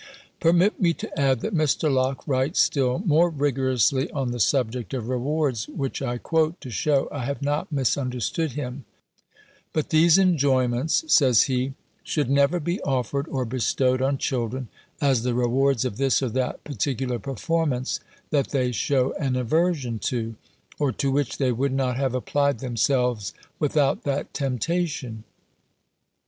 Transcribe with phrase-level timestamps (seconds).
[0.39, 1.87] Permit me to add, that Mr.
[1.93, 7.07] Locke writes still more rigorously on the subject of rewards; which I quote, to shew
[7.11, 8.85] I have not misunderstood him:
[9.73, 14.69] "But these enjoyments," says he, "should never be offered or bestowed on children,
[14.99, 17.99] as the rewards of this or that particular performance
[18.31, 20.33] that they shew an aversion to,
[20.79, 25.25] or to which they would not have applied themselves without that temptation."